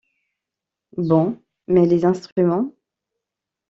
[0.97, 2.73] Bon; mais les instruments?